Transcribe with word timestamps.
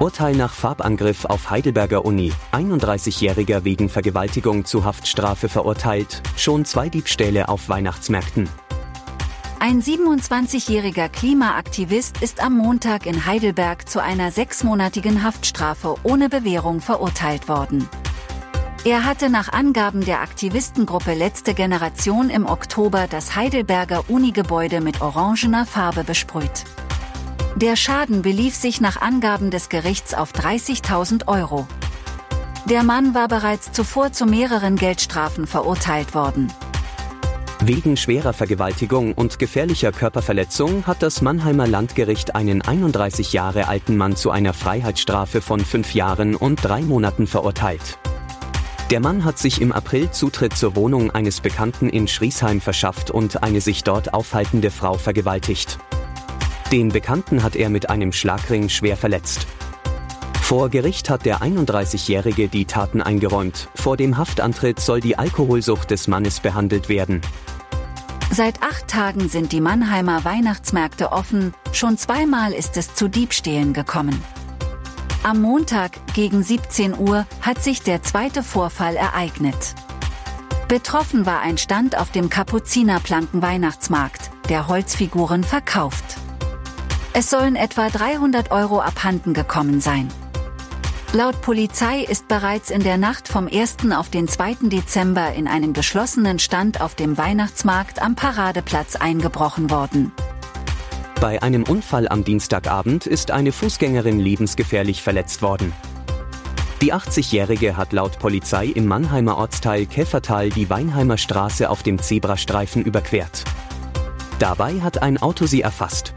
Urteil 0.00 0.36
nach 0.36 0.52
Farbangriff 0.52 1.24
auf 1.24 1.50
Heidelberger 1.50 2.04
Uni. 2.04 2.32
31-Jähriger 2.52 3.64
wegen 3.64 3.88
Vergewaltigung 3.88 4.64
zu 4.64 4.84
Haftstrafe 4.84 5.48
verurteilt. 5.48 6.22
Schon 6.36 6.64
zwei 6.64 6.88
Diebstähle 6.88 7.48
auf 7.48 7.68
Weihnachtsmärkten. 7.68 8.48
Ein 9.58 9.82
27-jähriger 9.82 11.08
Klimaaktivist 11.08 12.22
ist 12.22 12.40
am 12.40 12.56
Montag 12.56 13.06
in 13.06 13.26
Heidelberg 13.26 13.88
zu 13.88 14.00
einer 14.00 14.30
sechsmonatigen 14.30 15.24
Haftstrafe 15.24 15.96
ohne 16.04 16.28
Bewährung 16.28 16.80
verurteilt 16.80 17.48
worden. 17.48 17.88
Er 18.84 19.04
hatte 19.04 19.28
nach 19.28 19.52
Angaben 19.52 20.04
der 20.04 20.20
Aktivistengruppe 20.20 21.14
Letzte 21.14 21.54
Generation 21.54 22.30
im 22.30 22.46
Oktober 22.46 23.08
das 23.10 23.34
Heidelberger 23.34 24.04
Unigebäude 24.06 24.80
mit 24.80 25.00
orangener 25.00 25.66
Farbe 25.66 26.04
besprüht. 26.04 26.64
Der 27.60 27.74
Schaden 27.74 28.22
belief 28.22 28.54
sich 28.54 28.80
nach 28.80 29.00
Angaben 29.00 29.50
des 29.50 29.68
Gerichts 29.68 30.14
auf 30.14 30.30
30.000 30.30 31.26
Euro. 31.26 31.66
Der 32.66 32.84
Mann 32.84 33.14
war 33.14 33.26
bereits 33.26 33.72
zuvor 33.72 34.12
zu 34.12 34.26
mehreren 34.26 34.76
Geldstrafen 34.76 35.44
verurteilt 35.48 36.14
worden. 36.14 36.52
Wegen 37.58 37.96
schwerer 37.96 38.32
Vergewaltigung 38.32 39.12
und 39.12 39.40
gefährlicher 39.40 39.90
Körperverletzung 39.90 40.86
hat 40.86 41.02
das 41.02 41.20
Mannheimer 41.20 41.66
Landgericht 41.66 42.36
einen 42.36 42.62
31 42.62 43.32
Jahre 43.32 43.66
alten 43.66 43.96
Mann 43.96 44.14
zu 44.14 44.30
einer 44.30 44.54
Freiheitsstrafe 44.54 45.40
von 45.40 45.58
fünf 45.58 45.94
Jahren 45.94 46.36
und 46.36 46.64
drei 46.64 46.82
Monaten 46.82 47.26
verurteilt. 47.26 47.98
Der 48.92 49.00
Mann 49.00 49.24
hat 49.24 49.40
sich 49.40 49.60
im 49.60 49.72
April 49.72 50.12
Zutritt 50.12 50.56
zur 50.56 50.76
Wohnung 50.76 51.10
eines 51.10 51.40
Bekannten 51.40 51.88
in 51.88 52.06
Schriesheim 52.06 52.60
verschafft 52.60 53.10
und 53.10 53.42
eine 53.42 53.60
sich 53.60 53.82
dort 53.82 54.14
aufhaltende 54.14 54.70
Frau 54.70 54.94
vergewaltigt. 54.94 55.80
Den 56.72 56.90
Bekannten 56.90 57.42
hat 57.42 57.56
er 57.56 57.70
mit 57.70 57.88
einem 57.88 58.12
Schlagring 58.12 58.68
schwer 58.68 58.98
verletzt. 58.98 59.46
Vor 60.42 60.68
Gericht 60.68 61.08
hat 61.08 61.24
der 61.24 61.38
31-Jährige 61.40 62.48
die 62.48 62.66
Taten 62.66 63.00
eingeräumt. 63.00 63.68
Vor 63.74 63.96
dem 63.96 64.18
Haftantritt 64.18 64.78
soll 64.78 65.00
die 65.00 65.16
Alkoholsucht 65.16 65.90
des 65.90 66.08
Mannes 66.08 66.40
behandelt 66.40 66.90
werden. 66.90 67.22
Seit 68.30 68.62
acht 68.62 68.86
Tagen 68.86 69.30
sind 69.30 69.52
die 69.52 69.62
Mannheimer 69.62 70.26
Weihnachtsmärkte 70.26 71.10
offen, 71.10 71.54
schon 71.72 71.96
zweimal 71.96 72.52
ist 72.52 72.76
es 72.76 72.94
zu 72.94 73.08
Diebstählen 73.08 73.72
gekommen. 73.72 74.22
Am 75.22 75.40
Montag 75.40 75.92
gegen 76.12 76.42
17 76.42 76.98
Uhr 76.98 77.26
hat 77.40 77.62
sich 77.62 77.80
der 77.80 78.02
zweite 78.02 78.42
Vorfall 78.42 78.96
ereignet. 78.96 79.74
Betroffen 80.68 81.24
war 81.24 81.40
ein 81.40 81.56
Stand 81.56 81.96
auf 81.96 82.10
dem 82.10 82.28
Kapuzinerplanken 82.28 83.40
Weihnachtsmarkt, 83.40 84.30
der 84.50 84.68
Holzfiguren 84.68 85.44
verkauft. 85.44 86.17
Es 87.18 87.30
sollen 87.30 87.56
etwa 87.56 87.88
300 87.88 88.52
Euro 88.52 88.80
abhanden 88.80 89.34
gekommen 89.34 89.80
sein. 89.80 90.06
Laut 91.12 91.42
Polizei 91.42 92.04
ist 92.04 92.28
bereits 92.28 92.70
in 92.70 92.84
der 92.84 92.96
Nacht 92.96 93.26
vom 93.26 93.48
1. 93.48 93.78
auf 93.92 94.08
den 94.08 94.28
2. 94.28 94.58
Dezember 94.60 95.32
in 95.32 95.48
einen 95.48 95.72
geschlossenen 95.72 96.38
Stand 96.38 96.80
auf 96.80 96.94
dem 96.94 97.18
Weihnachtsmarkt 97.18 98.00
am 98.00 98.14
Paradeplatz 98.14 98.94
eingebrochen 98.94 99.68
worden. 99.68 100.12
Bei 101.20 101.42
einem 101.42 101.64
Unfall 101.64 102.06
am 102.06 102.22
Dienstagabend 102.22 103.04
ist 103.08 103.32
eine 103.32 103.50
Fußgängerin 103.50 104.20
lebensgefährlich 104.20 105.02
verletzt 105.02 105.42
worden. 105.42 105.72
Die 106.80 106.94
80-Jährige 106.94 107.76
hat 107.76 107.92
laut 107.92 108.20
Polizei 108.20 108.66
im 108.66 108.86
Mannheimer 108.86 109.38
Ortsteil 109.38 109.86
Käfertal 109.86 110.50
die 110.50 110.70
Weinheimer 110.70 111.18
Straße 111.18 111.68
auf 111.68 111.82
dem 111.82 112.00
Zebrastreifen 112.00 112.84
überquert. 112.84 113.42
Dabei 114.38 114.82
hat 114.82 115.02
ein 115.02 115.18
Auto 115.18 115.46
sie 115.46 115.62
erfasst. 115.62 116.12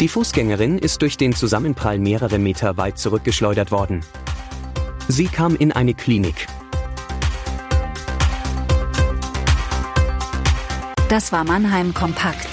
Die 0.00 0.08
Fußgängerin 0.08 0.78
ist 0.78 1.02
durch 1.02 1.16
den 1.16 1.34
Zusammenprall 1.34 1.98
mehrere 1.98 2.38
Meter 2.38 2.76
weit 2.76 2.98
zurückgeschleudert 2.98 3.70
worden. 3.70 4.04
Sie 5.08 5.26
kam 5.26 5.54
in 5.56 5.72
eine 5.72 5.94
Klinik. 5.94 6.46
Das 11.08 11.30
war 11.30 11.44
Mannheim 11.44 11.92
Kompakt. 11.94 12.48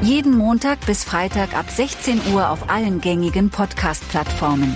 Jeden 0.00 0.36
Montag 0.36 0.84
bis 0.86 1.04
Freitag 1.04 1.54
ab 1.54 1.66
16 1.70 2.20
Uhr 2.32 2.50
auf 2.50 2.68
allen 2.70 3.00
gängigen 3.00 3.50
Podcast-Plattformen. 3.50 4.74